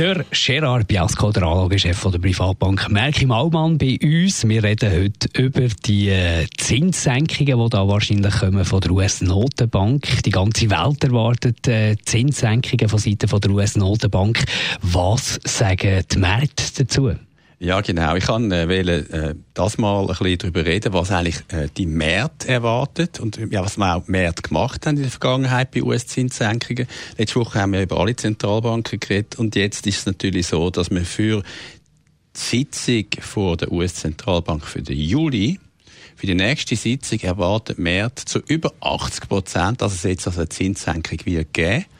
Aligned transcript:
der 0.00 0.24
Gerard 0.30 0.88
Biasco, 0.88 1.30
der 1.30 1.42
Anlagechef 1.42 2.02
der 2.10 2.18
Privatbank 2.18 2.88
Merki 2.88 3.26
Maumann 3.26 3.76
bei 3.76 3.98
uns. 4.02 4.48
Wir 4.48 4.64
reden 4.64 4.90
heute 4.90 5.28
über 5.38 5.68
die 5.84 6.08
äh, 6.08 6.46
Zinssenkungen, 6.56 7.62
die 7.62 7.68
da 7.68 7.86
wahrscheinlich 7.86 8.32
kommen 8.32 8.64
von 8.64 8.80
der 8.80 8.92
US-Notenbank. 8.92 10.22
Die 10.22 10.30
ganze 10.30 10.70
Welt 10.70 11.04
erwartet 11.04 11.68
äh, 11.68 11.96
Zinssenkungen 12.02 12.88
von 12.88 12.98
Seiten 12.98 13.40
der 13.40 13.50
US-Notenbank. 13.50 14.42
Was 14.80 15.38
sagen 15.44 16.02
die 16.10 16.18
Märkte 16.18 16.64
dazu? 16.78 17.10
Ja, 17.62 17.82
genau. 17.82 18.16
Ich 18.16 18.24
kann 18.24 18.50
äh, 18.52 18.68
wählen, 18.68 19.10
äh, 19.10 19.34
das 19.52 19.76
mal 19.76 20.00
ein 20.00 20.06
bisschen 20.06 20.38
darüber 20.38 20.64
reden, 20.64 20.94
was 20.94 21.10
eigentlich 21.10 21.42
äh, 21.48 21.68
die 21.76 21.84
Märkte 21.84 22.48
erwartet 22.48 23.20
und 23.20 23.36
ja, 23.36 23.62
was 23.62 23.76
wir 23.76 23.96
auch 23.96 24.08
Märkte 24.08 24.48
gemacht 24.48 24.86
haben 24.86 24.96
in 24.96 25.02
der 25.02 25.10
Vergangenheit 25.10 25.70
bei 25.70 25.82
US-Zinssenkungen. 25.82 26.86
Letzte 27.18 27.38
Woche 27.38 27.60
haben 27.60 27.74
wir 27.74 27.82
über 27.82 28.00
alle 28.00 28.16
Zentralbanken 28.16 28.98
geredet 28.98 29.38
und 29.38 29.56
jetzt 29.56 29.86
ist 29.86 29.98
es 29.98 30.06
natürlich 30.06 30.46
so, 30.46 30.70
dass 30.70 30.90
wir 30.90 31.04
für 31.04 31.42
die 32.34 32.40
Sitzung 32.40 33.04
vor 33.20 33.58
der 33.58 33.70
US-Zentralbank 33.70 34.64
für 34.64 34.80
den 34.80 34.98
Juli 34.98 35.60
für 36.16 36.26
die 36.26 36.34
nächste 36.34 36.76
Sitzung 36.76 37.20
erwartet 37.20 37.78
Märkte 37.78 38.24
zu 38.24 38.38
über 38.38 38.72
80 38.80 39.28
Prozent, 39.28 39.82
dass 39.82 39.92
es 39.92 40.02
jetzt 40.04 40.26
also 40.26 40.40
eine 40.40 40.48
Zinssenkung 40.48 41.18
wird 41.26 41.52
geben 41.52 41.84
äh, 41.84 41.99